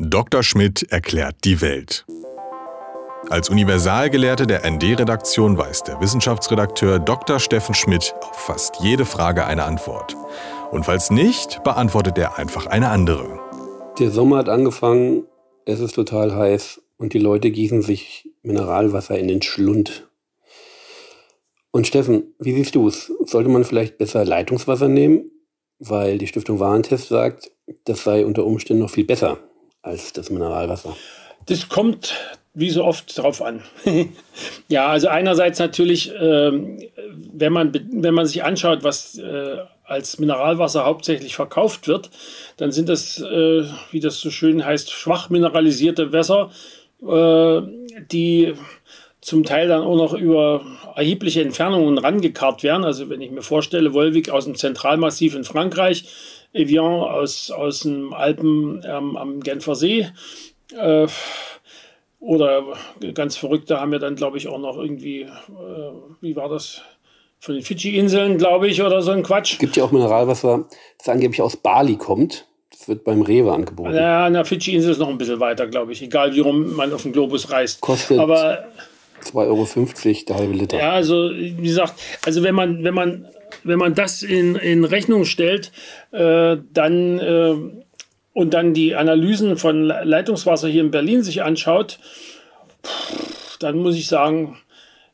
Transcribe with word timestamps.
Dr. 0.00 0.44
Schmidt 0.44 0.92
erklärt 0.92 1.34
die 1.42 1.60
Welt. 1.60 2.06
Als 3.30 3.50
Universalgelehrte 3.50 4.46
der 4.46 4.64
ND-Redaktion 4.64 5.58
weiß 5.58 5.82
der 5.82 6.00
Wissenschaftsredakteur 6.00 7.00
Dr. 7.00 7.40
Steffen 7.40 7.74
Schmidt 7.74 8.14
auf 8.20 8.36
fast 8.36 8.76
jede 8.80 9.04
Frage 9.04 9.44
eine 9.44 9.64
Antwort. 9.64 10.16
Und 10.70 10.84
falls 10.84 11.10
nicht, 11.10 11.64
beantwortet 11.64 12.16
er 12.16 12.38
einfach 12.38 12.66
eine 12.66 12.90
andere. 12.90 13.40
Der 13.98 14.12
Sommer 14.12 14.38
hat 14.38 14.48
angefangen, 14.48 15.24
es 15.64 15.80
ist 15.80 15.96
total 15.96 16.32
heiß 16.32 16.80
und 16.96 17.12
die 17.12 17.18
Leute 17.18 17.50
gießen 17.50 17.82
sich 17.82 18.30
Mineralwasser 18.42 19.18
in 19.18 19.26
den 19.26 19.42
Schlund. 19.42 20.08
Und 21.72 21.88
Steffen, 21.88 22.34
wie 22.38 22.52
siehst 22.52 22.76
du 22.76 22.86
es? 22.86 23.12
Sollte 23.24 23.50
man 23.50 23.64
vielleicht 23.64 23.98
besser 23.98 24.24
Leitungswasser 24.24 24.86
nehmen? 24.86 25.32
Weil 25.80 26.18
die 26.18 26.28
Stiftung 26.28 26.60
Warentest 26.60 27.08
sagt, 27.08 27.50
das 27.84 28.04
sei 28.04 28.24
unter 28.24 28.44
Umständen 28.44 28.82
noch 28.82 28.90
viel 28.90 29.04
besser 29.04 29.38
als 29.82 30.12
das 30.12 30.30
Mineralwasser. 30.30 30.96
Das 31.46 31.68
kommt 31.68 32.14
wie 32.54 32.70
so 32.70 32.84
oft 32.84 33.16
drauf 33.16 33.40
an. 33.40 33.62
ja, 34.68 34.88
also 34.88 35.08
einerseits 35.08 35.58
natürlich, 35.58 36.12
ähm, 36.20 36.78
wenn, 37.32 37.52
man, 37.52 37.72
wenn 37.92 38.14
man 38.14 38.26
sich 38.26 38.42
anschaut, 38.42 38.82
was 38.82 39.16
äh, 39.18 39.58
als 39.84 40.18
Mineralwasser 40.18 40.84
hauptsächlich 40.84 41.36
verkauft 41.36 41.88
wird, 41.88 42.10
dann 42.56 42.72
sind 42.72 42.88
das, 42.88 43.20
äh, 43.20 43.64
wie 43.90 44.00
das 44.00 44.20
so 44.20 44.30
schön 44.30 44.64
heißt, 44.64 44.90
schwach 44.90 45.30
mineralisierte 45.30 46.12
Wässer, 46.12 46.50
äh, 47.02 47.62
die 48.10 48.54
zum 49.20 49.44
Teil 49.44 49.68
dann 49.68 49.82
auch 49.82 49.96
noch 49.96 50.14
über 50.14 50.64
erhebliche 50.96 51.42
Entfernungen 51.42 51.98
rangekarrt 51.98 52.62
werden. 52.62 52.84
Also 52.84 53.08
wenn 53.08 53.20
ich 53.20 53.30
mir 53.30 53.42
vorstelle, 53.42 53.94
Wolwig 53.94 54.30
aus 54.30 54.44
dem 54.44 54.56
Zentralmassiv 54.56 55.34
in 55.34 55.44
Frankreich, 55.44 56.04
Evian 56.52 56.84
aus, 56.84 57.50
aus 57.50 57.80
den 57.80 58.12
Alpen 58.12 58.82
ähm, 58.86 59.16
am 59.16 59.40
Genfer 59.40 59.74
See, 59.74 60.08
äh, 60.76 61.06
oder 62.20 62.64
ganz 63.14 63.36
Verrückte 63.36 63.80
haben 63.80 63.92
wir 63.92 63.98
dann, 64.00 64.16
glaube 64.16 64.38
ich, 64.38 64.48
auch 64.48 64.58
noch 64.58 64.76
irgendwie, 64.76 65.22
äh, 65.22 65.30
wie 66.20 66.36
war 66.36 66.48
das? 66.48 66.82
Von 67.40 67.54
den 67.54 67.62
Fidschi-Inseln, 67.62 68.36
glaube 68.36 68.66
ich, 68.66 68.82
oder 68.82 69.00
so 69.00 69.12
ein 69.12 69.22
Quatsch. 69.22 69.52
Es 69.52 69.58
gibt 69.60 69.76
ja 69.76 69.84
auch 69.84 69.92
Mineralwasser, 69.92 70.64
das 70.98 71.08
angeblich 71.08 71.40
aus 71.40 71.56
Bali 71.56 71.96
kommt. 71.96 72.48
Das 72.72 72.88
wird 72.88 73.04
beim 73.04 73.22
Rewe 73.22 73.52
angeboten. 73.52 73.94
Ja, 73.94 74.28
na, 74.28 74.42
Fidschi-Insel 74.42 74.90
ist 74.90 74.98
noch 74.98 75.08
ein 75.08 75.18
bisschen 75.18 75.38
weiter, 75.38 75.68
glaube 75.68 75.92
ich. 75.92 76.02
Egal, 76.02 76.34
wie 76.34 76.40
rum 76.40 76.74
man 76.74 76.92
auf 76.92 77.02
dem 77.02 77.12
Globus 77.12 77.52
reist. 77.52 77.80
Kostet 77.80 78.18
Aber 78.18 78.64
2,50 79.24 79.36
Euro 79.36 80.24
der 80.26 80.36
halbe 80.36 80.54
Liter. 80.54 80.78
Ja, 80.78 80.92
also 80.92 81.30
wie 81.32 81.54
gesagt, 81.54 81.94
also 82.24 82.42
wenn 82.42 82.54
man, 82.54 82.84
wenn 82.84 82.94
man, 82.94 83.26
wenn 83.64 83.78
man 83.78 83.94
das 83.94 84.22
in, 84.22 84.56
in 84.56 84.84
Rechnung 84.84 85.24
stellt, 85.24 85.72
äh, 86.12 86.56
dann 86.72 87.18
äh, 87.18 87.54
und 88.32 88.54
dann 88.54 88.72
die 88.72 88.94
Analysen 88.94 89.56
von 89.56 89.84
Leitungswasser 89.84 90.68
hier 90.68 90.82
in 90.82 90.92
Berlin 90.92 91.22
sich 91.22 91.42
anschaut, 91.42 91.98
dann 93.58 93.78
muss 93.78 93.96
ich 93.96 94.06
sagen, 94.06 94.56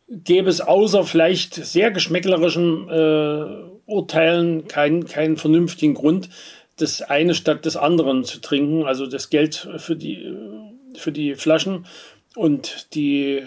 gäbe 0.09 0.51
es 0.51 0.61
außer 0.61 1.05
vielleicht 1.05 1.55
sehr 1.55 1.91
geschmäcklerischen 1.91 2.89
äh, 2.91 3.45
Urteilen 3.87 4.69
keinen, 4.69 5.07
keinen 5.07 5.37
vernünftigen 5.37 5.95
Grund, 5.95 6.29
das 6.77 7.03
eine 7.03 7.35
statt 7.35 7.65
des 7.65 7.77
anderen 7.77 8.25
zu 8.25 8.41
trinken. 8.41 8.85
Also 8.85 9.07
das 9.07 9.31
Geld 9.31 9.69
für 9.79 9.97
die, 9.97 10.35
für 10.97 11.13
die 11.13 11.35
Flaschen 11.35 11.87
und 12.35 12.95
die 12.95 13.43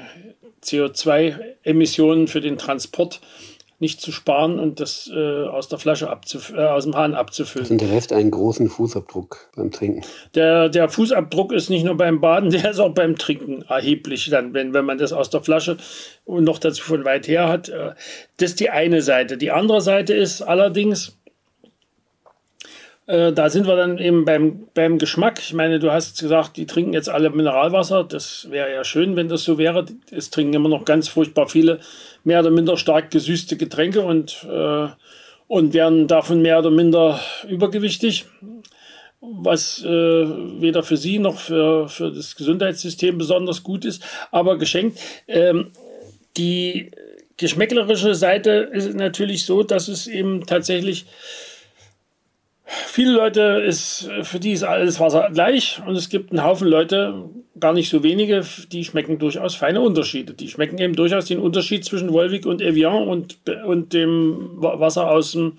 CO2-Emissionen 0.67 2.27
für 2.27 2.41
den 2.41 2.57
Transport 2.57 3.21
nicht 3.79 4.01
zu 4.01 4.11
sparen 4.11 4.59
und 4.59 4.79
das 4.79 5.09
äh, 5.13 5.43
aus 5.43 5.67
der 5.69 5.77
Flasche 5.77 6.07
äh, 6.55 6.59
aus 6.63 6.85
dem 6.85 6.95
Hahn 6.95 7.13
abzufüllen. 7.13 7.69
Und 7.69 7.81
der 7.81 7.91
Rest 7.91 8.11
einen 8.11 8.31
großen 8.31 8.69
Fußabdruck 8.69 9.51
beim 9.55 9.69
Trinken. 9.69 10.01
Der, 10.33 10.69
der 10.69 10.89
Fußabdruck 10.89 11.51
ist 11.51 11.69
nicht 11.69 11.85
nur 11.85 11.95
beim 11.95 12.19
Baden, 12.19 12.49
der 12.51 12.71
ist 12.71 12.79
auch 12.79 12.93
beim 12.93 13.17
Trinken 13.17 13.61
erheblich, 13.63 14.29
dann, 14.31 14.53
wenn, 14.53 14.73
wenn 14.73 14.85
man 14.85 14.97
das 14.97 15.13
aus 15.13 15.29
der 15.29 15.41
Flasche 15.41 15.77
und 16.25 16.43
noch 16.43 16.57
dazu 16.57 16.83
von 16.83 17.05
weit 17.05 17.27
her 17.27 17.49
hat. 17.49 17.69
Äh, 17.69 17.93
das 18.37 18.51
ist 18.51 18.59
die 18.59 18.71
eine 18.71 19.03
Seite. 19.03 19.37
Die 19.37 19.51
andere 19.51 19.81
Seite 19.81 20.15
ist 20.15 20.41
allerdings, 20.41 21.15
äh, 23.07 23.31
da 23.31 23.49
sind 23.49 23.67
wir 23.67 23.77
dann 23.77 23.97
eben 23.97 24.25
beim, 24.25 24.67
beim 24.73 24.97
Geschmack. 24.97 25.39
Ich 25.39 25.53
meine, 25.53 25.79
du 25.79 25.91
hast 25.91 26.19
gesagt, 26.19 26.57
die 26.57 26.65
trinken 26.65 26.91
jetzt 26.91 27.09
alle 27.09 27.29
Mineralwasser. 27.29 28.03
Das 28.03 28.51
wäre 28.51 28.71
ja 28.71 28.83
schön, 28.83 29.15
wenn 29.15 29.29
das 29.29 29.45
so 29.45 29.57
wäre. 29.57 29.85
Es 30.11 30.29
trinken 30.29 30.53
immer 30.53 30.67
noch 30.67 30.83
ganz 30.83 31.07
furchtbar 31.07 31.47
viele 31.47 31.79
mehr 32.25 32.41
oder 32.41 32.51
minder 32.51 32.75
stark 32.75 33.09
gesüßte 33.09 33.55
Getränke 33.55 34.01
und, 34.01 34.45
äh, 34.51 34.87
und 35.47 35.73
werden 35.73 36.07
davon 36.07 36.41
mehr 36.41 36.59
oder 36.59 36.69
minder 36.69 37.21
übergewichtig, 37.47 38.25
was 39.21 39.81
äh, 39.85 39.87
weder 39.87 40.83
für 40.83 40.97
sie 40.97 41.19
noch 41.19 41.39
für, 41.39 41.87
für 41.87 42.11
das 42.11 42.35
Gesundheitssystem 42.35 43.17
besonders 43.17 43.63
gut 43.63 43.85
ist, 43.85 44.03
aber 44.31 44.57
geschenkt. 44.57 44.99
Ähm, 45.29 45.71
die 46.35 46.91
geschmäcklerische 47.37 48.15
Seite 48.15 48.69
ist 48.73 48.93
natürlich 48.95 49.45
so, 49.45 49.63
dass 49.63 49.87
es 49.87 50.07
eben 50.07 50.45
tatsächlich 50.45 51.05
Viele 52.67 53.13
Leute 53.13 53.63
ist, 53.65 54.09
für 54.23 54.39
die 54.39 54.51
ist 54.51 54.63
alles 54.63 54.99
Wasser 54.99 55.29
gleich 55.33 55.81
und 55.85 55.95
es 55.95 56.09
gibt 56.09 56.31
einen 56.31 56.43
Haufen 56.43 56.67
Leute, 56.67 57.29
gar 57.59 57.71
nicht 57.71 57.89
so 57.89 58.03
wenige, 58.03 58.43
die 58.71 58.83
schmecken 58.83 59.19
durchaus 59.19 59.55
feine 59.55 59.79
Unterschiede. 59.79 60.33
Die 60.33 60.49
schmecken 60.49 60.77
eben 60.77 60.93
durchaus 60.93 61.25
den 61.25 61.39
Unterschied 61.39 61.85
zwischen 61.85 62.11
Wolwig 62.11 62.45
und 62.45 62.61
Evian 62.61 63.07
und, 63.07 63.37
und 63.65 63.93
dem 63.93 64.49
Wasser 64.55 65.09
aus 65.09 65.31
dem 65.31 65.53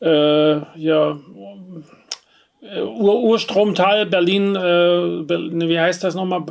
äh, 0.00 0.56
ja, 0.78 1.18
Ur 2.62 3.22
Urstromtal 3.22 4.06
Berlin, 4.06 4.54
äh, 4.54 5.68
wie 5.68 5.80
heißt 5.80 6.04
das 6.04 6.14
nochmal? 6.14 6.44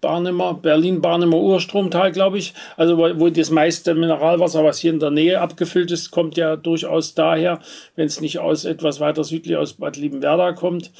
Barnemer, 0.00 0.54
Berlin-Barnemer 0.54 1.38
Urstromtal, 1.38 2.12
glaube 2.12 2.38
ich. 2.38 2.54
Also 2.76 2.96
wo, 2.98 3.08
wo, 3.18 3.28
das 3.30 3.50
meiste 3.50 3.94
Mineralwasser, 3.94 4.64
was 4.64 4.78
hier 4.78 4.92
in 4.92 5.00
der 5.00 5.10
Nähe 5.10 5.40
abgefüllt 5.40 5.90
ist, 5.90 6.10
kommt 6.10 6.36
ja 6.36 6.56
durchaus 6.56 7.14
daher, 7.14 7.60
wenn 7.96 8.06
es 8.06 8.20
nicht 8.20 8.38
aus 8.38 8.64
etwas 8.64 9.00
weiter 9.00 9.24
südlich 9.24 9.56
aus 9.56 9.74
Bad 9.74 9.96
Liebenwerda 9.96 10.52
kommt. 10.52 10.92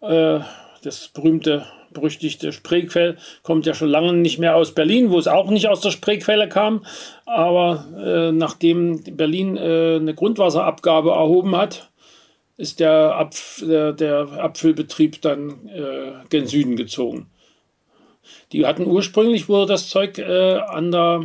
Äh, 0.00 0.40
das 0.82 1.08
berühmte, 1.08 1.66
berüchtigte 1.92 2.52
Spreequell 2.52 3.16
kommt 3.42 3.66
ja 3.66 3.74
schon 3.74 3.88
lange 3.88 4.12
nicht 4.12 4.38
mehr 4.38 4.54
aus 4.54 4.72
Berlin, 4.72 5.10
wo 5.10 5.18
es 5.18 5.28
auch 5.28 5.50
nicht 5.50 5.68
aus 5.68 5.80
der 5.80 5.90
Spreequelle 5.90 6.48
kam. 6.48 6.84
Aber 7.24 7.86
äh, 7.98 8.32
nachdem 8.32 9.02
Berlin 9.16 9.56
äh, 9.56 9.96
eine 9.96 10.14
Grundwasserabgabe 10.14 11.10
erhoben 11.10 11.56
hat, 11.56 11.90
ist 12.58 12.80
der, 12.80 13.16
Abf 13.16 13.62
der, 13.66 13.92
der 13.92 14.28
Abfüllbetrieb 14.38 15.20
dann 15.22 15.68
äh, 15.68 16.12
gen 16.30 16.46
Süden 16.46 16.76
gezogen. 16.76 17.30
Die 18.52 18.66
hatten 18.66 18.86
ursprünglich 18.86 19.48
wurde 19.48 19.72
das 19.72 19.88
Zeug 19.88 20.18
äh, 20.18 20.58
an 20.58 20.90
der, 20.90 21.24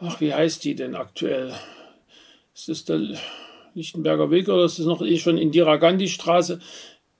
ach, 0.00 0.20
wie 0.20 0.34
heißt 0.34 0.64
die 0.64 0.74
denn 0.74 0.94
aktuell? 0.94 1.54
Ist 2.54 2.68
das 2.68 2.84
der 2.84 3.00
Lichtenberger 3.74 4.30
Weg 4.30 4.48
oder 4.48 4.64
ist 4.64 4.78
das 4.78 4.86
noch 4.86 5.02
eh 5.02 5.18
schon 5.18 5.38
Indira 5.38 5.76
Gandhi 5.76 6.08
Straße? 6.08 6.60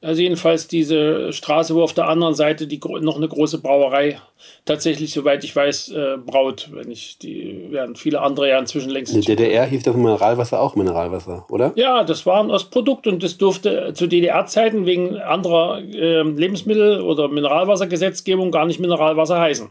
Also 0.05 0.21
jedenfalls 0.21 0.69
diese 0.69 1.33
Straße, 1.33 1.75
wo 1.75 1.83
auf 1.83 1.95
der 1.95 2.09
anderen 2.09 2.35
Seite 2.35 2.67
die, 2.67 2.79
noch 3.01 3.17
eine 3.17 3.27
große 3.27 3.59
Brauerei 3.63 4.21
tatsächlich, 4.67 5.15
soweit 5.15 5.43
ich 5.45 5.57
weiß, 5.57 5.93
äh, 5.93 6.17
braut. 6.19 6.69
Wenn 6.73 6.91
ich 6.91 7.17
die, 7.17 7.69
während 7.71 7.99
viele 7.99 8.21
andere 8.21 8.51
ja 8.51 8.59
inzwischen 8.59 8.91
längst. 8.91 9.15
In 9.15 9.23
der 9.23 9.37
DDR 9.37 9.65
hieß 9.65 9.83
das 9.83 9.97
Mineralwasser 9.97 10.61
auch 10.61 10.77
Mineralwasser, 10.77 11.47
oder? 11.49 11.73
Ja, 11.77 12.05
das 12.05 12.27
war 12.27 12.43
ein 12.43 12.51
Ostprodukt 12.51 13.07
und 13.07 13.23
das 13.23 13.39
durfte 13.39 13.95
zu 13.95 14.07
DDR-Zeiten 14.07 14.85
wegen 14.85 15.17
anderer 15.17 15.81
äh, 15.81 16.21
Lebensmittel- 16.23 17.01
oder 17.01 17.29
Mineralwassergesetzgebung 17.29 18.51
gar 18.51 18.67
nicht 18.67 18.81
Mineralwasser 18.81 19.41
heißen. 19.41 19.71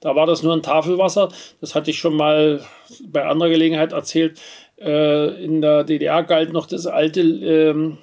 Da 0.00 0.16
war 0.16 0.26
das 0.26 0.42
nur 0.42 0.54
ein 0.54 0.62
Tafelwasser. 0.62 1.28
Das 1.60 1.74
hatte 1.74 1.90
ich 1.90 1.98
schon 1.98 2.16
mal 2.16 2.62
bei 3.06 3.26
anderer 3.26 3.50
Gelegenheit 3.50 3.92
erzählt. 3.92 4.40
Äh, 4.80 5.44
in 5.44 5.60
der 5.60 5.84
DDR 5.84 6.22
galt 6.22 6.54
noch 6.54 6.66
das 6.66 6.86
alte 6.86 7.20
ähm, 7.20 7.98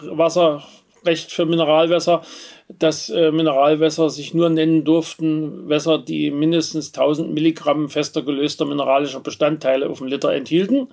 Wasser 0.00 0.64
Recht 1.04 1.32
für 1.32 1.46
Mineralwässer, 1.46 2.22
dass 2.68 3.10
äh, 3.10 3.30
Mineralwässer 3.30 4.10
sich 4.10 4.34
nur 4.34 4.48
nennen 4.48 4.84
durften, 4.84 5.68
Wässer, 5.68 5.98
die 5.98 6.30
mindestens 6.30 6.88
1000 6.88 7.32
Milligramm 7.32 7.88
fester 7.88 8.22
gelöster 8.22 8.64
mineralischer 8.64 9.20
Bestandteile 9.20 9.88
auf 9.88 9.98
dem 9.98 10.06
Liter 10.06 10.32
enthielten. 10.32 10.88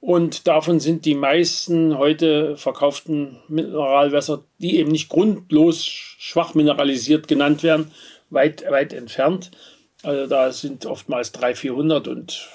Und 0.00 0.46
davon 0.46 0.80
sind 0.80 1.06
die 1.06 1.14
meisten 1.14 1.96
heute 1.96 2.58
verkauften 2.58 3.38
Mineralwässer, 3.48 4.44
die 4.58 4.78
eben 4.78 4.90
nicht 4.90 5.08
grundlos 5.08 5.82
schwach 5.86 6.54
mineralisiert 6.54 7.26
genannt 7.26 7.62
werden, 7.62 7.90
weit, 8.28 8.70
weit 8.70 8.92
entfernt. 8.92 9.50
Also 10.02 10.26
da 10.26 10.52
sind 10.52 10.84
oftmals 10.84 11.32
300, 11.32 11.58
400 11.58 12.08
und 12.08 12.48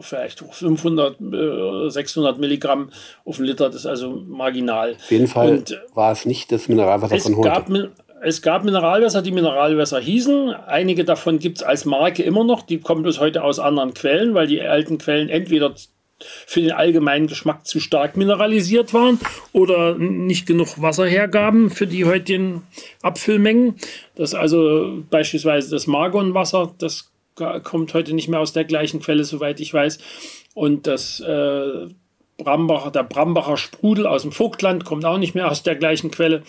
vielleicht 0.00 0.40
500, 0.40 1.16
600 1.92 2.36
äh, 2.36 2.40
Milligramm 2.40 2.90
auf 3.24 3.38
einen 3.38 3.46
Liter, 3.46 3.66
das 3.66 3.80
ist 3.80 3.86
also 3.86 4.10
marginal. 4.10 4.94
Auf 4.94 5.10
jeden 5.10 5.26
Fall 5.26 5.50
Und 5.50 5.80
war 5.94 6.12
es 6.12 6.26
nicht 6.26 6.52
das 6.52 6.68
Mineralwasser 6.68 7.18
von 7.18 7.36
heute. 7.36 7.48
Gab, 7.48 7.68
es 8.22 8.42
gab 8.42 8.64
Mineralwässer, 8.64 9.22
die 9.22 9.32
Mineralwässer 9.32 9.98
hießen. 9.98 10.50
Einige 10.50 11.04
davon 11.04 11.38
gibt 11.38 11.58
es 11.58 11.62
als 11.62 11.84
Marke 11.84 12.22
immer 12.22 12.44
noch. 12.44 12.62
Die 12.62 12.78
kommen 12.78 13.02
bis 13.02 13.18
heute 13.18 13.42
aus 13.42 13.58
anderen 13.58 13.94
Quellen, 13.94 14.34
weil 14.34 14.46
die 14.46 14.60
alten 14.60 14.98
Quellen 14.98 15.28
entweder 15.28 15.74
für 16.22 16.60
den 16.60 16.72
allgemeinen 16.72 17.26
Geschmack 17.26 17.66
zu 17.66 17.80
stark 17.80 18.16
mineralisiert 18.16 18.92
waren 18.92 19.18
oder 19.52 19.96
nicht 19.96 20.46
genug 20.46 20.80
Wasser 20.80 21.06
hergaben 21.06 21.70
für 21.70 21.86
die 21.86 22.04
heutigen 22.04 22.62
Abfüllmengen. 23.02 23.76
Das 24.16 24.34
also 24.34 25.02
beispielsweise 25.08 25.70
das 25.70 25.86
Margonwasser, 25.86 26.74
das 26.78 27.09
kommt 27.62 27.94
heute 27.94 28.14
nicht 28.14 28.28
mehr 28.28 28.40
aus 28.40 28.52
der 28.52 28.64
gleichen 28.64 29.00
Quelle, 29.00 29.24
soweit 29.24 29.60
ich 29.60 29.72
weiß. 29.72 29.98
Und 30.54 30.86
das 30.86 31.20
äh, 31.20 31.88
Brambacher, 32.36 32.90
der 32.90 33.04
Brambacher 33.04 33.56
Sprudel 33.56 34.06
aus 34.06 34.22
dem 34.22 34.32
Vogtland 34.32 34.84
kommt 34.84 35.04
auch 35.04 35.18
nicht 35.18 35.34
mehr 35.34 35.50
aus 35.50 35.62
der 35.62 35.76
gleichen 35.76 36.10
Quelle. 36.10 36.42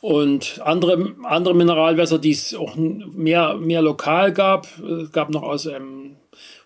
Und 0.00 0.60
andere, 0.64 1.14
andere 1.24 1.54
Mineralwässer, 1.54 2.18
die 2.18 2.30
es 2.30 2.54
auch 2.54 2.76
mehr, 2.76 3.54
mehr 3.54 3.82
lokal 3.82 4.32
gab, 4.32 4.68
äh, 4.78 5.06
gab 5.12 5.30
noch 5.30 5.42
aus 5.42 5.66
einem 5.66 6.16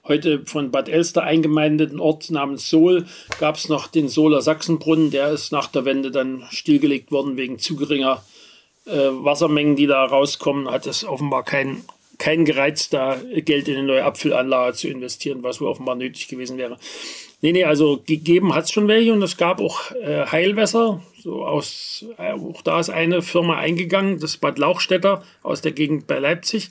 heute 0.07 0.45
von 0.45 0.71
Bad 0.71 0.89
Elster 0.89 1.23
eingemeindeten 1.23 2.01
Ort 2.01 2.31
namens 2.31 2.69
Sohl, 2.69 3.07
gab 3.39 3.57
es 3.57 3.69
noch 3.69 3.87
den 3.87 4.09
Sohler 4.09 4.43
Sachsenbrunnen, 4.43 5.11
der 5.11 5.31
ist 5.31 5.53
nach 5.53 5.69
der 5.69 5.85
Wende 5.85 6.11
dann 6.11 6.45
stillgelegt 6.51 7.13
worden 7.13 7.37
wegen 7.37 7.59
zu 7.59 7.77
geringer 7.77 8.23
äh, 8.85 8.91
Wassermengen, 8.91 9.77
die 9.77 9.87
da 9.87 10.05
rauskommen, 10.05 10.71
hat 10.71 10.87
es 10.87 11.05
offenbar 11.05 11.45
keinen 11.45 11.85
kein 12.23 12.45
Gereiz, 12.45 12.89
da 12.89 13.21
Geld 13.35 13.67
in 13.67 13.77
eine 13.77 13.87
neue 13.87 14.05
Abfüllanlage 14.05 14.77
zu 14.77 14.87
investieren, 14.87 15.43
was 15.43 15.61
wohl 15.61 15.67
offenbar 15.67 15.97
nötig 15.97 16.29
gewesen 16.29 16.57
wäre. 16.57 16.79
Nee, 17.41 17.51
nee, 17.51 17.65
also 17.65 18.01
gegeben 18.07 18.55
hat 18.55 18.67
es 18.67 18.71
schon 18.71 18.87
welche 18.87 19.13
und 19.13 19.21
es 19.23 19.37
gab 19.37 19.61
auch 19.61 19.91
äh, 19.91 20.25
Heilwässer. 20.27 21.03
So 21.19 21.45
aus, 21.45 22.07
äh, 22.19 22.31
auch 22.31 22.63
da 22.63 22.79
ist 22.79 22.91
eine 22.91 23.23
Firma 23.23 23.57
eingegangen, 23.57 24.21
das 24.21 24.37
Bad 24.37 24.61
Lauchstädter 24.61 25.25
aus 25.43 25.63
der 25.63 25.73
Gegend 25.73 26.07
bei 26.07 26.21
Leipzig. 26.21 26.71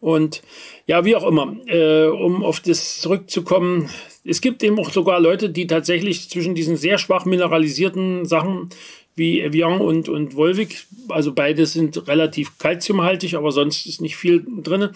Und 0.00 0.42
ja, 0.86 1.04
wie 1.04 1.16
auch 1.16 1.26
immer, 1.26 1.54
äh, 1.66 2.06
um 2.06 2.42
auf 2.42 2.60
das 2.60 3.02
zurückzukommen, 3.02 3.90
es 4.24 4.40
gibt 4.40 4.62
eben 4.62 4.78
auch 4.78 4.90
sogar 4.90 5.20
Leute, 5.20 5.50
die 5.50 5.66
tatsächlich 5.66 6.30
zwischen 6.30 6.54
diesen 6.54 6.78
sehr 6.78 6.96
schwach 6.96 7.26
mineralisierten 7.26 8.24
Sachen 8.24 8.70
wie 9.16 9.40
Evian 9.40 9.80
und, 9.80 10.08
und 10.08 10.36
Volvic. 10.36 10.86
Also 11.08 11.32
beide 11.32 11.66
sind 11.66 12.06
relativ 12.06 12.58
kalziumhaltig, 12.58 13.34
aber 13.34 13.50
sonst 13.50 13.86
ist 13.86 14.00
nicht 14.00 14.16
viel 14.16 14.46
drin. 14.62 14.90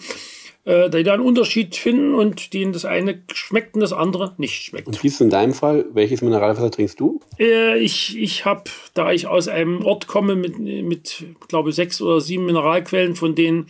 Äh, 0.63 0.91
die 0.91 1.01
da 1.01 1.13
einen 1.13 1.23
Unterschied 1.23 1.75
finden 1.75 2.13
und 2.13 2.53
denen 2.53 2.71
das 2.71 2.85
eine 2.85 3.23
schmeckt 3.33 3.73
und 3.73 3.81
das 3.81 3.93
andere 3.93 4.35
nicht 4.37 4.61
schmeckt. 4.61 4.85
Und 4.85 5.01
wie 5.01 5.07
ist 5.07 5.19
in 5.19 5.31
deinem 5.31 5.55
Fall? 5.55 5.85
Welches 5.93 6.21
Mineralwasser 6.21 6.69
trinkst 6.69 6.99
du? 6.99 7.19
Äh, 7.39 7.79
ich 7.79 8.15
ich 8.15 8.45
habe, 8.45 8.65
da 8.93 9.11
ich 9.11 9.25
aus 9.25 9.47
einem 9.47 9.83
Ort 9.83 10.05
komme 10.05 10.35
mit, 10.35 10.59
mit 10.59 11.25
glaube 11.47 11.71
sechs 11.71 11.99
oder 11.99 12.21
sieben 12.21 12.45
Mineralquellen, 12.45 13.15
von 13.15 13.33
denen 13.33 13.69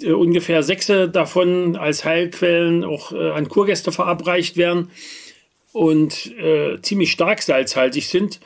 äh, 0.00 0.12
ungefähr 0.12 0.62
sechs 0.62 0.86
davon 0.86 1.76
als 1.76 2.06
Heilquellen 2.06 2.82
auch 2.82 3.12
äh, 3.12 3.32
an 3.32 3.50
Kurgäste 3.50 3.92
verabreicht 3.92 4.56
werden 4.56 4.90
und 5.72 6.34
äh, 6.38 6.80
ziemlich 6.80 7.12
stark 7.12 7.42
salzhaltig 7.42 8.08
sind, 8.08 8.40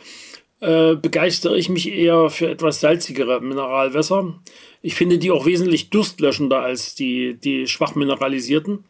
äh, 0.65 0.97
begeistere 0.97 1.59
ich 1.59 1.69
mich 1.69 1.93
eher 1.93 2.31
für 2.31 2.49
etwas 2.49 2.81
salzigere 2.81 3.41
Mineralwässer. 3.41 4.41
Ich 4.83 4.95
finde 4.95 5.19
die 5.19 5.31
auch 5.31 5.47
wesentlich 5.47 5.91
durstlöschender 5.91 6.61
als 6.61 6.95
die, 6.95 7.35
die 7.35 7.67
schwach 7.67 7.95
mineralisierten. 7.95 8.85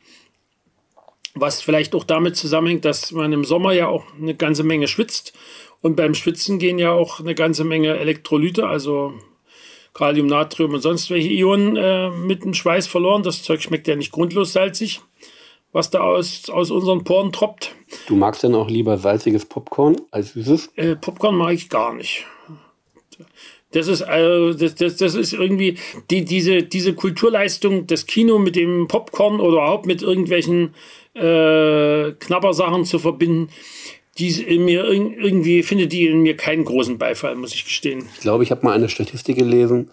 Was 1.35 1.61
vielleicht 1.61 1.95
auch 1.95 2.05
damit 2.05 2.37
zusammenhängt, 2.37 2.85
dass 2.85 3.11
man 3.13 3.33
im 3.33 3.45
Sommer 3.45 3.73
ja 3.73 3.89
auch 3.89 4.05
eine 4.21 4.35
ganze 4.35 4.63
Menge 4.63 4.87
schwitzt. 4.87 5.33
Und 5.81 5.97
beim 5.97 6.15
Schwitzen 6.15 6.59
gehen 6.59 6.79
ja 6.79 6.93
auch 6.93 7.21
eine 7.21 7.35
ganze 7.35 7.65
Menge 7.65 7.99
Elektrolyte, 7.99 8.67
also 8.67 9.15
Kalium, 9.93 10.29
Natrium 10.29 10.75
und 10.75 10.81
sonst 10.81 11.11
welche 11.11 11.29
Ionen 11.29 11.77
äh, 11.77 12.11
mit 12.11 12.45
dem 12.45 12.55
Schweiß 12.55 12.87
verloren. 12.87 13.23
Das 13.23 13.43
Zeug 13.43 13.63
schmeckt 13.63 13.89
ja 13.89 13.97
nicht 13.97 14.13
grundlos 14.13 14.53
salzig 14.53 15.01
was 15.75 15.91
da 15.91 16.01
aus, 16.01 16.49
aus 16.49 16.71
unseren 16.71 17.03
Poren 17.03 17.33
troppt. 17.33 17.75
Du 18.07 18.15
magst 18.15 18.45
dann 18.45 18.55
auch 18.55 18.71
lieber 18.71 18.97
salziges 18.97 19.45
Popcorn 19.45 19.97
als 20.13 20.33
süßes? 20.33 20.71
Äh, 20.77 20.95
Popcorn 20.95 21.37
mag 21.37 21.53
ich 21.53 21.69
gar 21.69 21.93
nicht. 21.93 22.25
Das 23.73 23.89
ist, 23.89 24.03
äh, 24.03 24.55
das, 24.55 24.77
das, 24.77 24.97
das 24.97 25.15
ist 25.17 25.33
irgendwie 25.33 25.77
die, 26.11 26.25
diese, 26.25 26.63
diese 26.63 26.95
Kulturleistung, 26.95 27.89
das 27.89 28.07
Kino 28.07 28.39
mit 28.39 28.55
dem 28.55 28.87
Popcorn 28.87 29.41
oder 29.41 29.59
überhaupt 29.59 29.87
mit 29.87 30.01
irgendwelchen 30.01 30.75
äh, 31.15 32.13
Knabbersachen 32.13 32.85
zu 32.85 33.01
verbinden, 33.01 33.49
die 34.17 34.29
in 34.29 34.65
mir 34.65 34.85
irgendwie 34.85 35.65
findet 35.65 35.93
die 35.93 36.07
in 36.07 36.21
mir 36.21 36.37
keinen 36.37 36.65
großen 36.65 36.99
Beifall, 36.99 37.35
muss 37.35 37.53
ich 37.53 37.65
gestehen. 37.65 38.07
Ich 38.15 38.21
glaube, 38.21 38.45
ich 38.45 38.53
habe 38.53 38.65
mal 38.65 38.75
eine 38.75 38.89
Statistik 38.89 39.37
gelesen, 39.37 39.91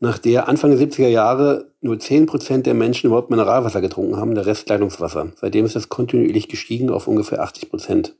nach 0.00 0.18
der 0.18 0.48
Anfang 0.48 0.76
der 0.76 0.80
70er 0.80 1.08
Jahre 1.08 1.70
nur 1.82 1.96
10% 1.96 2.62
der 2.62 2.74
Menschen 2.74 3.06
überhaupt 3.06 3.30
Mineralwasser 3.30 3.80
getrunken 3.80 4.16
haben, 4.16 4.34
der 4.34 4.46
Rest 4.46 4.68
Leitungswasser. 4.68 5.32
Seitdem 5.36 5.66
ist 5.66 5.76
das 5.76 5.90
kontinuierlich 5.90 6.48
gestiegen 6.48 6.90
auf 6.90 7.06
ungefähr 7.06 7.44
80%. 7.44 8.12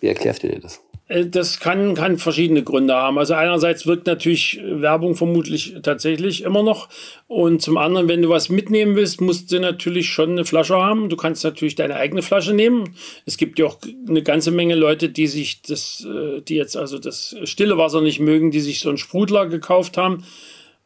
Wie 0.00 0.06
erklärst 0.06 0.42
du 0.42 0.48
dir 0.48 0.60
das? 0.60 0.80
Äh, 1.08 1.26
das 1.26 1.58
kann, 1.58 1.94
kann 1.94 2.18
verschiedene 2.18 2.62
Gründe 2.62 2.94
haben. 2.94 3.18
Also 3.18 3.34
einerseits 3.34 3.86
wirkt 3.86 4.06
natürlich 4.06 4.60
Werbung 4.64 5.16
vermutlich 5.16 5.76
tatsächlich 5.82 6.42
immer 6.42 6.62
noch. 6.62 6.88
Und 7.26 7.62
zum 7.62 7.78
anderen, 7.78 8.08
wenn 8.08 8.22
du 8.22 8.28
was 8.28 8.48
mitnehmen 8.48 8.94
willst, 8.94 9.20
musst 9.20 9.50
du 9.50 9.58
natürlich 9.58 10.08
schon 10.08 10.30
eine 10.30 10.44
Flasche 10.44 10.76
haben. 10.76 11.08
Du 11.08 11.16
kannst 11.16 11.42
natürlich 11.42 11.74
deine 11.74 11.96
eigene 11.96 12.22
Flasche 12.22 12.54
nehmen. 12.54 12.96
Es 13.26 13.36
gibt 13.36 13.58
ja 13.58 13.66
auch 13.66 13.78
eine 14.08 14.22
ganze 14.22 14.50
Menge 14.50 14.76
Leute, 14.76 15.08
die 15.08 15.26
sich 15.26 15.62
das, 15.62 16.06
äh, 16.08 16.42
die 16.42 16.54
jetzt 16.54 16.76
also 16.76 16.98
das 16.98 17.36
stille 17.44 17.76
Wasser 17.76 18.00
nicht 18.00 18.20
mögen, 18.20 18.50
die 18.52 18.60
sich 18.60 18.80
so 18.80 18.88
einen 18.88 18.98
Sprudler 18.98 19.46
gekauft 19.46 19.96
haben 19.96 20.24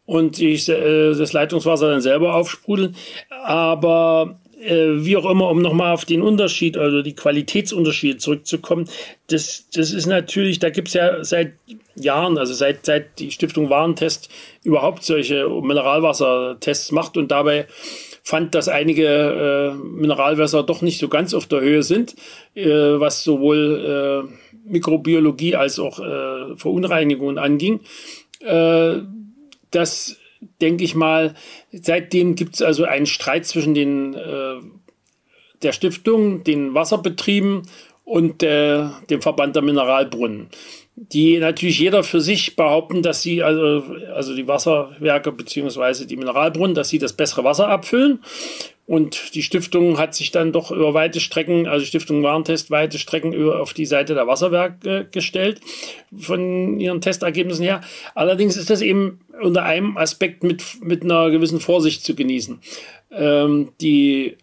und 0.09 0.41
ich 0.41 0.67
äh, 0.71 1.13
das 1.13 1.35
Leitungswasser 1.35 1.91
dann 1.91 2.01
selber 2.01 2.35
aufsprudeln. 2.35 2.97
Aber 3.45 4.39
äh, 4.59 5.05
wie 5.05 5.19
auch 5.19 5.31
immer, 5.31 5.51
um 5.51 5.61
nochmal 5.61 5.93
auf 5.93 6.07
den 6.07 6.23
Unterschied, 6.23 6.79
also 6.79 7.03
die 7.03 7.15
Qualitätsunterschiede 7.15 8.17
zurückzukommen, 8.17 8.89
das, 9.27 9.67
das 9.75 9.93
ist 9.93 10.07
natürlich, 10.07 10.61
da 10.61 10.71
gibt 10.71 10.89
es 10.89 10.95
ja 10.95 11.23
seit 11.23 11.53
Jahren, 11.95 12.39
also 12.39 12.55
seit, 12.55 12.87
seit 12.87 13.19
die 13.19 13.31
Stiftung 13.31 13.69
Warentest 13.69 14.31
überhaupt 14.65 15.05
solche 15.05 15.47
Mineralwassertests 15.47 16.91
macht 16.91 17.19
und 17.19 17.31
dabei 17.31 17.67
fand, 18.23 18.55
dass 18.55 18.69
einige 18.69 19.05
äh, 19.05 19.75
Mineralwässer 19.75 20.63
doch 20.63 20.81
nicht 20.81 21.01
so 21.01 21.09
ganz 21.09 21.35
auf 21.35 21.45
der 21.45 21.61
Höhe 21.61 21.83
sind, 21.83 22.15
äh, 22.55 22.65
was 22.65 23.25
sowohl 23.25 24.27
äh, 24.27 24.71
Mikrobiologie 24.71 25.55
als 25.55 25.79
auch 25.79 26.01
äh, 26.01 26.57
Verunreinigungen 26.57 27.37
anging. 27.37 27.81
Das 29.71 30.17
denke 30.61 30.85
ich 30.85 30.95
mal, 30.95 31.35
seitdem 31.73 32.35
gibt 32.35 32.55
es 32.55 32.63
also 32.63 32.85
einen 32.85 33.07
Streit 33.07 33.47
zwischen 33.47 33.75
den, 33.75 34.15
äh, 34.15 34.57
der 35.63 35.73
Stiftung, 35.73 36.45
den 36.45 36.75
Wasserbetrieben 36.75 37.63
und 38.05 38.43
äh, 38.43 38.87
dem 39.11 39.21
Verband 39.21 39.57
der 39.57 39.63
Mineralbrunnen, 39.63 40.49
die 40.97 41.39
natürlich 41.39 41.79
jeder 41.79 42.05
für 42.05 42.21
sich 42.21 42.57
behaupten, 42.57 43.03
dass 43.03 43.23
sie, 43.23 43.43
also, 43.43 43.85
also 44.15 44.35
die 44.35 44.49
Wasserwerke 44.49 45.33
bzw. 45.33 46.07
die 46.07 46.17
Mineralbrunnen, 46.17 46.75
dass 46.75 46.89
sie 46.89 46.99
das 46.99 47.13
bessere 47.13 47.45
Wasser 47.45 47.69
abfüllen. 47.69 48.21
Und 48.89 49.35
die 49.35 49.43
Stiftung 49.43 49.99
hat 49.99 50.15
sich 50.15 50.31
dann 50.31 50.51
doch 50.51 50.71
über 50.71 50.95
weite 50.95 51.21
Strecken, 51.21 51.67
also 51.67 51.85
Stiftung 51.85 52.23
Warentest, 52.23 52.71
weite 52.71 52.99
Strecken 52.99 53.35
über 53.35 53.61
auf 53.61 53.75
die 53.75 53.85
Seite 53.85 54.15
der 54.15 54.27
Wasserwerke 54.27 55.07
gestellt, 55.13 55.61
von 56.19 56.81
ihren 56.81 57.03
Testergebnissen 57.03 57.65
her. 57.65 57.83
Allerdings 58.15 58.57
ist 58.57 58.71
das 58.71 58.81
eben 58.81 59.21
unter 59.43 59.65
einem 59.65 59.99
Aspekt 59.99 60.43
mit, 60.43 60.65
mit 60.81 61.03
einer 61.03 61.29
gewissen 61.29 61.61
Vorsicht 61.61 62.03
zu 62.03 62.15
genießen. 62.15 62.61
Ähm, 63.13 63.73
die 63.83 64.39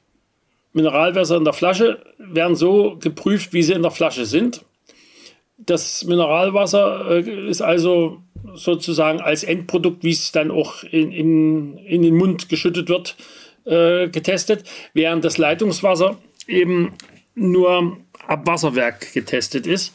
Mineralwässer 0.73 1.37
in 1.37 1.43
der 1.43 1.53
Flasche 1.53 1.97
werden 2.19 2.55
so 2.55 2.97
geprüft, 2.99 3.51
wie 3.51 3.63
sie 3.63 3.73
in 3.73 3.81
der 3.81 3.89
Flasche 3.89 4.27
sind. 4.27 4.63
Das 5.57 6.03
Mineralwasser 6.03 7.09
äh, 7.09 7.49
ist 7.49 7.63
also 7.63 8.19
sozusagen 8.53 9.21
als 9.21 9.43
Endprodukt, 9.43 10.03
wie 10.03 10.11
es 10.11 10.31
dann 10.31 10.51
auch 10.51 10.83
in, 10.83 11.11
in, 11.11 11.77
in 11.79 12.03
den 12.03 12.15
Mund 12.15 12.47
geschüttet 12.47 12.89
wird, 12.89 13.15
äh, 13.65 14.07
getestet, 14.09 14.63
während 14.93 15.25
das 15.25 15.37
Leitungswasser 15.37 16.17
eben 16.47 16.93
nur 17.35 17.97
ab 18.27 18.47
Wasserwerk 18.47 19.13
getestet 19.13 19.67
ist. 19.67 19.93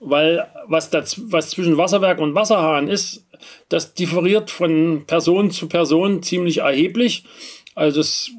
Weil 0.00 0.48
was, 0.66 0.90
das, 0.90 1.20
was 1.30 1.50
zwischen 1.50 1.76
Wasserwerk 1.76 2.18
und 2.18 2.34
Wasserhahn 2.34 2.88
ist, 2.88 3.24
das 3.68 3.94
differiert 3.94 4.50
von 4.50 5.04
Person 5.06 5.50
zu 5.50 5.68
Person 5.68 6.22
ziemlich 6.22 6.58
erheblich. 6.58 7.24
Also 7.74 8.00
es 8.00 8.30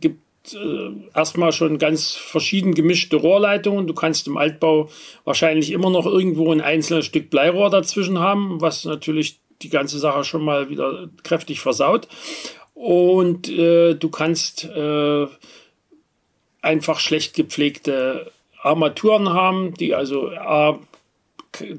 gibt 0.00 0.22
äh, 0.54 0.90
erstmal 1.14 1.52
schon 1.52 1.78
ganz 1.78 2.12
verschieden 2.12 2.74
gemischte 2.74 3.16
Rohrleitungen. 3.16 3.86
Du 3.86 3.94
kannst 3.94 4.26
im 4.26 4.36
Altbau 4.36 4.88
wahrscheinlich 5.24 5.70
immer 5.70 5.90
noch 5.90 6.06
irgendwo 6.06 6.50
ein 6.50 6.60
einzelnes 6.60 7.06
Stück 7.06 7.28
Bleirohr 7.28 7.70
dazwischen 7.70 8.18
haben, 8.18 8.60
was 8.60 8.84
natürlich 8.84 9.38
die 9.60 9.68
ganze 9.68 9.98
Sache 9.98 10.24
schon 10.24 10.44
mal 10.44 10.70
wieder 10.70 11.08
kräftig 11.22 11.60
versaut 11.60 12.08
und 12.82 13.48
äh, 13.48 13.94
du 13.94 14.10
kannst 14.10 14.64
äh, 14.64 15.26
einfach 16.62 16.98
schlecht 16.98 17.32
gepflegte 17.34 18.32
Armaturen 18.60 19.32
haben, 19.32 19.74
die 19.74 19.94
also 19.94 20.30
A, 20.30 20.80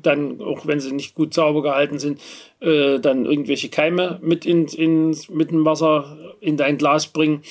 dann, 0.01 0.41
auch 0.41 0.67
wenn 0.67 0.79
sie 0.79 0.91
nicht 0.91 1.15
gut 1.15 1.33
sauber 1.33 1.63
gehalten 1.63 1.97
sind, 1.99 2.21
äh, 2.59 2.99
dann 2.99 3.25
irgendwelche 3.25 3.69
Keime 3.69 4.19
mit, 4.21 4.45
in, 4.45 4.67
in, 4.67 5.17
mit 5.29 5.51
dem 5.51 5.65
Wasser 5.65 6.17
in 6.41 6.57
dein 6.57 6.77
Glas 6.77 7.07
bringen. 7.07 7.41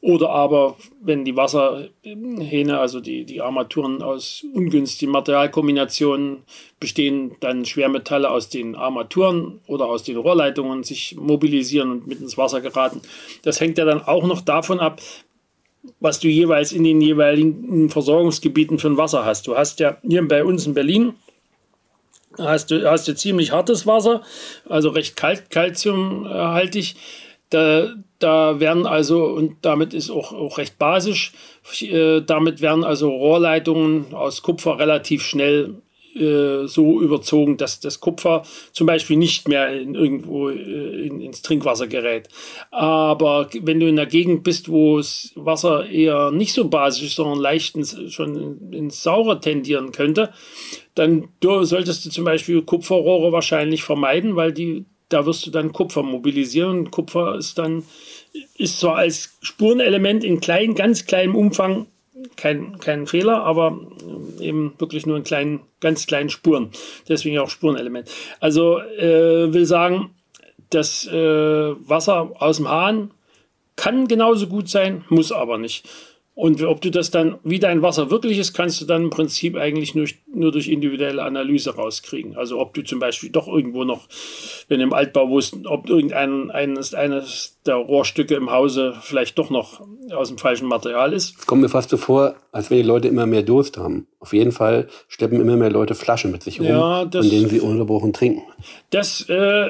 Oder 0.00 0.30
aber, 0.30 0.76
wenn 1.00 1.24
die 1.24 1.36
Wasserhähne, 1.36 2.78
also 2.78 3.00
die, 3.00 3.24
die 3.24 3.40
Armaturen 3.40 4.02
aus 4.02 4.44
ungünstigen 4.54 5.12
Materialkombinationen 5.12 6.38
bestehen, 6.78 7.36
dann 7.40 7.64
Schwermetalle 7.64 8.30
aus 8.30 8.48
den 8.48 8.76
Armaturen 8.76 9.60
oder 9.66 9.86
aus 9.86 10.04
den 10.04 10.16
Rohrleitungen 10.16 10.84
sich 10.84 11.16
mobilisieren 11.16 11.90
und 11.90 12.06
mit 12.06 12.20
ins 12.20 12.38
Wasser 12.38 12.60
geraten. 12.60 13.02
Das 13.42 13.60
hängt 13.60 13.78
ja 13.78 13.84
dann 13.84 14.02
auch 14.02 14.24
noch 14.24 14.40
davon 14.42 14.80
ab, 14.80 15.00
was 15.98 16.20
du 16.20 16.28
jeweils 16.28 16.70
in 16.70 16.84
den 16.84 17.00
jeweiligen 17.00 17.90
Versorgungsgebieten 17.90 18.78
für 18.78 18.88
ein 18.88 18.98
Wasser 18.98 19.24
hast. 19.24 19.48
Du 19.48 19.56
hast 19.56 19.80
ja 19.80 19.96
hier 20.06 20.26
bei 20.26 20.44
uns 20.44 20.66
in 20.66 20.74
Berlin 20.74 21.14
hast 22.38 22.70
du, 22.70 22.88
hast 22.88 23.08
du 23.08 23.14
ziemlich 23.14 23.52
hartes 23.52 23.86
Wasser, 23.86 24.22
also 24.68 24.90
recht 24.90 25.16
kalt, 25.16 25.50
kalziumhaltig. 25.50 26.96
Da, 27.50 27.94
da 28.18 28.60
werden 28.60 28.86
also, 28.86 29.26
und 29.26 29.56
damit 29.62 29.92
ist 29.92 30.10
auch, 30.10 30.32
auch 30.32 30.58
recht 30.58 30.78
basisch, 30.78 31.32
äh, 31.80 32.22
damit 32.22 32.62
werden 32.62 32.84
also 32.84 33.10
Rohrleitungen 33.10 34.14
aus 34.14 34.42
Kupfer 34.42 34.78
relativ 34.78 35.22
schnell 35.22 35.82
äh, 36.14 36.66
so 36.66 37.00
überzogen, 37.00 37.56
dass 37.56 37.80
das 37.80 38.00
Kupfer 38.00 38.42
zum 38.72 38.86
Beispiel 38.86 39.16
nicht 39.16 39.48
mehr 39.48 39.72
in 39.72 39.94
irgendwo 39.94 40.50
äh, 40.50 41.06
in, 41.06 41.20
ins 41.20 41.40
Trinkwasser 41.40 41.86
gerät. 41.86 42.28
Aber 42.70 43.48
wenn 43.60 43.80
du 43.80 43.88
in 43.88 43.96
der 43.96 44.06
Gegend 44.06 44.42
bist, 44.42 44.68
wo 44.68 44.98
das 44.98 45.32
Wasser 45.36 45.88
eher 45.88 46.30
nicht 46.30 46.52
so 46.52 46.68
basisch 46.68 47.14
sondern 47.14 47.38
leicht 47.38 47.76
ins, 47.76 47.96
schon 48.12 48.72
ins 48.72 49.02
Saure 49.02 49.40
tendieren 49.40 49.92
könnte, 49.92 50.34
dann 50.94 51.28
solltest 51.40 52.04
du 52.04 52.10
zum 52.10 52.24
Beispiel 52.24 52.62
Kupferrohre 52.62 53.32
wahrscheinlich 53.32 53.82
vermeiden, 53.82 54.36
weil 54.36 54.52
die, 54.52 54.84
da 55.08 55.26
wirst 55.26 55.46
du 55.46 55.50
dann 55.50 55.72
Kupfer 55.72 56.02
mobilisieren. 56.02 56.90
Kupfer 56.90 57.36
ist 57.36 57.58
dann 57.58 57.84
ist 58.56 58.80
zwar 58.80 58.96
als 58.96 59.36
Spurenelement 59.42 60.24
in 60.24 60.40
klein, 60.40 60.74
ganz 60.74 61.06
kleinem 61.06 61.34
Umfang 61.34 61.86
kein, 62.36 62.78
kein 62.78 63.06
Fehler, 63.06 63.42
aber 63.44 63.80
eben 64.40 64.74
wirklich 64.78 65.06
nur 65.06 65.16
in 65.16 65.24
kleinen, 65.24 65.60
ganz 65.80 66.06
kleinen 66.06 66.30
Spuren. 66.30 66.70
Deswegen 67.08 67.38
auch 67.38 67.50
Spurenelement. 67.50 68.10
Also 68.40 68.78
äh, 68.78 69.52
will 69.52 69.66
sagen, 69.66 70.10
das 70.70 71.06
äh, 71.06 71.12
Wasser 71.12 72.32
aus 72.38 72.58
dem 72.58 72.68
Hahn 72.68 73.12
kann 73.76 74.08
genauso 74.08 74.46
gut 74.46 74.68
sein, 74.68 75.04
muss 75.08 75.32
aber 75.32 75.58
nicht. 75.58 75.88
Und 76.34 76.62
ob 76.62 76.80
du 76.80 76.90
das 76.90 77.10
dann, 77.10 77.38
wie 77.44 77.58
dein 77.58 77.82
Wasser 77.82 78.10
wirklich 78.10 78.38
ist, 78.38 78.54
kannst 78.54 78.80
du 78.80 78.86
dann 78.86 79.04
im 79.04 79.10
Prinzip 79.10 79.54
eigentlich 79.54 79.94
nur, 79.94 80.06
nur 80.34 80.50
durch 80.50 80.68
individuelle 80.68 81.22
Analyse 81.22 81.74
rauskriegen. 81.74 82.36
Also 82.36 82.58
ob 82.58 82.72
du 82.72 82.82
zum 82.82 83.00
Beispiel 83.00 83.28
doch 83.28 83.46
irgendwo 83.48 83.84
noch, 83.84 84.08
wenn 84.68 84.78
du 84.78 84.84
im 84.84 84.94
Altbau 84.94 85.28
wohnst, 85.28 85.54
ob 85.66 85.90
irgendein 85.90 86.50
eines, 86.50 86.94
eines 86.94 87.58
der 87.66 87.76
Rohrstücke 87.76 88.34
im 88.34 88.50
Hause 88.50 88.94
vielleicht 89.02 89.38
doch 89.38 89.50
noch 89.50 89.82
aus 90.10 90.28
dem 90.28 90.38
falschen 90.38 90.68
Material 90.68 91.12
ist. 91.12 91.46
Kommt 91.46 91.60
mir 91.60 91.68
fast 91.68 91.90
so 91.90 91.98
vor, 91.98 92.34
als 92.50 92.70
wenn 92.70 92.78
die 92.78 92.82
Leute 92.82 93.08
immer 93.08 93.26
mehr 93.26 93.42
Durst 93.42 93.76
haben. 93.76 94.06
Auf 94.18 94.32
jeden 94.32 94.52
Fall 94.52 94.88
schleppen 95.08 95.38
immer 95.38 95.56
mehr 95.56 95.70
Leute 95.70 95.94
Flaschen 95.94 96.32
mit 96.32 96.42
sich 96.42 96.60
rum, 96.60 96.66
ja, 96.66 97.04
das, 97.04 97.26
von 97.26 97.36
denen 97.36 97.50
sie 97.50 97.60
ununterbrochen 97.60 98.14
trinken. 98.14 98.42
Das 98.88 99.28
äh, 99.28 99.68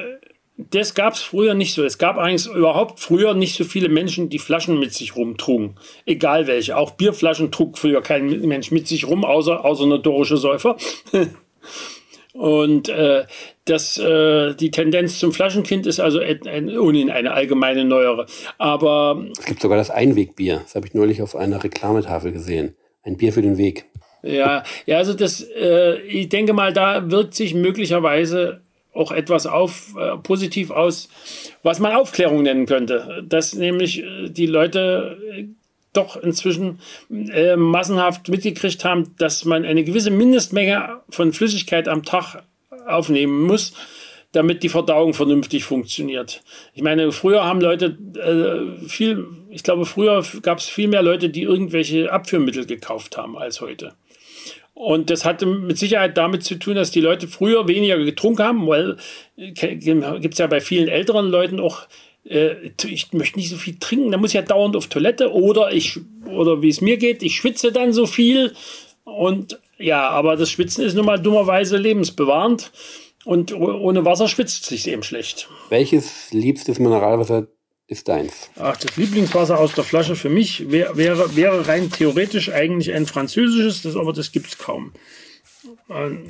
das 0.57 0.93
gab 0.93 1.13
es 1.13 1.21
früher 1.21 1.55
nicht 1.55 1.73
so. 1.73 1.83
Es 1.83 1.97
gab 1.97 2.17
eigentlich 2.17 2.45
überhaupt 2.47 2.99
früher 2.99 3.33
nicht 3.33 3.55
so 3.55 3.63
viele 3.63 3.89
Menschen, 3.89 4.29
die 4.29 4.39
Flaschen 4.39 4.79
mit 4.79 4.93
sich 4.93 5.15
rumtrugen. 5.15 5.75
Egal 6.05 6.47
welche. 6.47 6.77
Auch 6.77 6.91
Bierflaschen 6.91 7.51
trug 7.51 7.77
früher 7.77 8.01
kein 8.01 8.41
Mensch 8.41 8.69
mit 8.71 8.87
sich 8.87 9.07
rum, 9.07 9.25
außer, 9.25 9.65
außer 9.65 9.85
notorische 9.87 10.37
Säufer. 10.37 10.77
Und 12.33 12.89
äh, 12.89 13.25
das, 13.65 13.97
äh, 13.99 14.55
die 14.55 14.71
Tendenz 14.71 15.19
zum 15.19 15.33
Flaschenkind 15.33 15.85
ist 15.85 15.99
also 15.99 16.19
ohnehin 16.19 17.11
eine 17.11 17.31
allgemeine 17.31 17.85
neuere. 17.85 18.25
Aber 18.57 19.23
es 19.37 19.45
gibt 19.45 19.61
sogar 19.61 19.77
das 19.77 19.91
Einwegbier. 19.91 20.61
Das 20.63 20.75
habe 20.75 20.87
ich 20.87 20.95
neulich 20.95 21.21
auf 21.21 21.35
einer 21.35 21.63
Reklametafel 21.63 22.31
gesehen. 22.31 22.75
Ein 23.03 23.17
Bier 23.17 23.33
für 23.33 23.43
den 23.43 23.57
Weg. 23.57 23.85
Ja, 24.23 24.63
ja, 24.85 24.97
also 24.97 25.13
das, 25.13 25.41
äh, 25.41 25.99
ich 26.01 26.29
denke 26.29 26.53
mal, 26.53 26.73
da 26.73 27.11
wirkt 27.11 27.35
sich 27.35 27.53
möglicherweise 27.53 28.62
auch 28.93 29.11
etwas 29.11 29.45
auf, 29.47 29.95
äh, 29.97 30.17
positiv 30.17 30.71
aus, 30.71 31.09
was 31.63 31.79
man 31.79 31.93
Aufklärung 31.93 32.43
nennen 32.43 32.65
könnte. 32.65 33.23
Dass 33.27 33.53
nämlich 33.55 34.03
äh, 34.03 34.29
die 34.29 34.45
Leute 34.45 35.17
äh, 35.35 35.45
doch 35.93 36.17
inzwischen 36.17 36.79
äh, 37.09 37.55
massenhaft 37.55 38.27
mitgekriegt 38.27 38.83
haben, 38.83 39.15
dass 39.17 39.45
man 39.45 39.65
eine 39.65 39.83
gewisse 39.83 40.11
Mindestmenge 40.11 41.01
von 41.09 41.33
Flüssigkeit 41.33 41.87
am 41.87 42.03
Tag 42.03 42.43
aufnehmen 42.87 43.43
muss, 43.43 43.73
damit 44.31 44.63
die 44.63 44.69
Verdauung 44.69 45.13
vernünftig 45.13 45.63
funktioniert. 45.63 46.41
Ich 46.73 46.81
meine, 46.81 47.11
früher 47.11 47.45
haben 47.45 47.61
Leute 47.61 47.97
äh, 48.15 48.87
viel, 48.87 49.27
ich 49.49 49.63
glaube, 49.63 49.85
früher 49.85 50.23
gab 50.41 50.57
es 50.57 50.65
viel 50.65 50.87
mehr 50.87 51.03
Leute, 51.03 51.29
die 51.29 51.43
irgendwelche 51.43 52.11
Abführmittel 52.11 52.65
gekauft 52.65 53.15
haben 53.15 53.37
als 53.37 53.61
heute. 53.61 53.93
Und 54.73 55.09
das 55.09 55.23
hatte 55.23 55.45
mit 55.45 55.77
Sicherheit 55.77 56.17
damit 56.17 56.43
zu 56.43 56.55
tun, 56.55 56.75
dass 56.75 56.91
die 56.91 57.01
Leute 57.01 57.27
früher 57.27 57.67
weniger 57.67 57.97
getrunken 57.97 58.43
haben, 58.43 58.67
weil 58.67 58.97
äh, 59.37 59.51
gibt 59.51 60.33
es 60.33 60.39
ja 60.39 60.47
bei 60.47 60.61
vielen 60.61 60.87
älteren 60.87 61.27
Leuten 61.27 61.59
auch, 61.59 61.87
äh, 62.25 62.71
ich 62.85 63.13
möchte 63.13 63.37
nicht 63.37 63.49
so 63.49 63.57
viel 63.57 63.77
trinken, 63.79 64.11
da 64.11 64.17
muss 64.17 64.31
ich 64.31 64.35
ja 64.35 64.41
dauernd 64.41 64.75
auf 64.75 64.87
Toilette 64.87 65.31
oder 65.31 65.71
ich, 65.71 65.99
oder 66.25 66.61
wie 66.61 66.69
es 66.69 66.81
mir 66.81 66.97
geht, 66.97 67.21
ich 67.21 67.35
schwitze 67.35 67.71
dann 67.71 67.93
so 67.93 68.07
viel. 68.07 68.53
Und 69.03 69.59
ja, 69.77 70.09
aber 70.09 70.37
das 70.37 70.49
Schwitzen 70.49 70.83
ist 70.83 70.95
nun 70.95 71.05
mal 71.05 71.19
dummerweise 71.19 71.77
lebensbewahrend. 71.77 72.71
Und 73.25 73.53
ohne 73.53 74.03
Wasser 74.03 74.27
schwitzt 74.27 74.63
es 74.63 74.69
sich 74.69 74.87
eben 74.87 75.03
schlecht. 75.03 75.47
Welches 75.69 76.31
liebstes 76.31 76.79
Mineralwasser 76.79 77.47
ist 77.93 78.07
deins? 78.09 78.49
Ach, 78.59 78.75
das 78.75 78.97
Lieblingswasser 78.97 79.59
aus 79.59 79.73
der 79.73 79.83
Flasche 79.83 80.15
für 80.15 80.29
mich 80.29 80.69
wär, 80.69 80.97
wäre, 80.97 81.67
rein 81.67 81.89
theoretisch 81.91 82.51
eigentlich 82.51 82.93
ein 82.93 83.05
französisches, 83.05 83.83
das, 83.83 83.95
aber 83.95 84.11
das 84.11 84.31
gibt 84.31 84.47
es 84.47 84.57
kaum. 84.57 84.91
Ähm, 85.89 86.25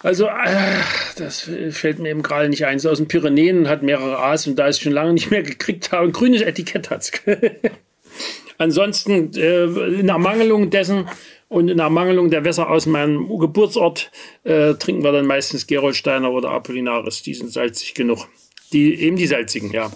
also, 0.00 0.26
äh, 0.26 0.80
das 1.16 1.50
fällt 1.70 1.98
mir 1.98 2.10
eben 2.10 2.22
gerade 2.22 2.48
nicht 2.48 2.64
ein. 2.64 2.78
So 2.78 2.88
aus 2.90 2.98
den 2.98 3.08
Pyrenäen 3.08 3.68
hat 3.68 3.82
mehrere 3.82 4.18
A's 4.18 4.46
und 4.46 4.56
da 4.56 4.68
ich 4.68 4.76
schon 4.76 4.92
lange 4.92 5.12
nicht 5.12 5.30
mehr 5.30 5.42
gekriegt 5.42 5.92
habe, 5.92 6.06
ein 6.06 6.12
grünes 6.12 6.42
Etikett 6.42 6.90
hat 6.90 7.02
es. 7.02 7.12
Ansonsten, 8.58 9.32
äh, 9.34 9.64
in 9.64 10.08
Ermangelung 10.08 10.70
dessen 10.70 11.08
und 11.48 11.68
in 11.68 11.78
Ermangelung 11.78 12.30
der 12.30 12.44
Wässer 12.44 12.70
aus 12.70 12.86
meinem 12.86 13.28
Geburtsort 13.38 14.10
äh, 14.44 14.74
trinken 14.74 15.02
wir 15.02 15.12
dann 15.12 15.26
meistens 15.26 15.66
Geroldsteiner 15.66 16.30
oder 16.30 16.50
Apollinaris. 16.50 17.22
Die 17.22 17.34
sind 17.34 17.52
salzig 17.52 17.94
genug. 17.94 18.28
Die, 18.72 18.94
eben 19.00 19.16
die 19.16 19.26
salzigen, 19.26 19.72
ja. 19.72 19.90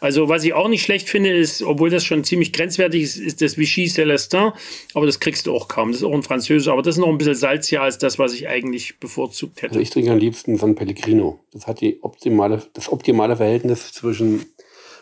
Also, 0.00 0.28
was 0.28 0.44
ich 0.44 0.52
auch 0.52 0.68
nicht 0.68 0.82
schlecht 0.82 1.08
finde, 1.08 1.30
ist, 1.30 1.62
obwohl 1.62 1.90
das 1.90 2.04
schon 2.04 2.24
ziemlich 2.24 2.52
grenzwertig 2.52 3.02
ist, 3.02 3.18
ist 3.18 3.40
das 3.40 3.56
Vichy 3.56 3.86
Celestin. 3.86 4.52
Aber 4.94 5.06
das 5.06 5.20
kriegst 5.20 5.46
du 5.46 5.54
auch 5.54 5.68
kaum. 5.68 5.92
Das 5.92 6.00
ist 6.00 6.04
auch 6.04 6.12
ein 6.12 6.22
französischer, 6.22 6.72
aber 6.72 6.82
das 6.82 6.96
ist 6.96 7.00
noch 7.00 7.08
ein 7.08 7.18
bisschen 7.18 7.34
salziger 7.34 7.82
als 7.82 7.98
das, 7.98 8.18
was 8.18 8.34
ich 8.34 8.48
eigentlich 8.48 8.98
bevorzugt 8.98 9.62
hätte. 9.62 9.72
Also, 9.72 9.80
ich 9.80 9.90
trinke 9.90 10.10
am 10.10 10.18
liebsten 10.18 10.56
San 10.56 10.74
Pellegrino. 10.74 11.40
Das 11.52 11.66
hat 11.66 11.80
die 11.80 12.02
optimale, 12.02 12.62
das 12.74 12.90
optimale 12.90 13.36
Verhältnis 13.36 13.92
zwischen 13.92 14.44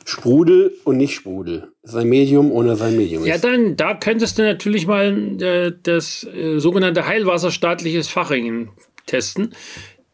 Sprudel 0.05 0.77
und 0.85 0.99
nicht 0.99 1.15
Sprudel. 1.15 1.73
Sein 1.83 2.09
Medium 2.09 2.53
ohne 2.53 2.77
sein 2.77 2.97
Medium. 2.97 3.25
Ja, 3.25 3.39
dann, 3.39 3.77
da 3.77 3.95
könntest 3.95 4.39
du 4.39 4.43
natürlich 4.43 4.87
mal 4.87 5.41
äh, 5.41 5.73
das 5.83 6.25
äh, 6.25 6.59
sogenannte 6.59 7.07
Heilwasser 7.07 7.51
staatliches 7.51 8.09
Fachringen 8.09 8.69
testen. 9.07 9.55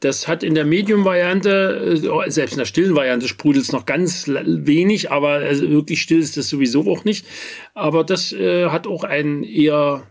Das 0.01 0.27
hat 0.27 0.43
in 0.43 0.55
der 0.55 0.65
Medium-Variante, 0.65 2.01
äh, 2.27 2.31
selbst 2.31 2.53
in 2.53 2.59
der 2.59 2.65
stillen 2.65 2.97
Variante 2.97 3.29
sprudelt 3.29 3.65
es 3.65 3.73
noch 3.73 3.85
ganz 3.85 4.27
wenig, 4.27 5.11
aber 5.11 5.33
also 5.33 5.69
wirklich 5.69 6.01
still 6.01 6.21
ist 6.21 6.39
das 6.39 6.49
sowieso 6.49 6.91
auch 6.91 7.05
nicht. 7.05 7.27
Aber 7.75 8.03
das 8.03 8.33
äh, 8.33 8.71
hat 8.71 8.87
auch 8.87 9.05
einen 9.05 9.45
eher, 9.45 10.03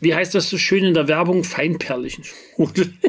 wie 0.00 0.14
heißt 0.14 0.34
das 0.34 0.50
so 0.50 0.58
schön 0.58 0.84
in 0.84 0.94
der 0.94 1.08
Werbung, 1.08 1.44
feinperligen 1.44 2.24
Sprudel. 2.24 2.92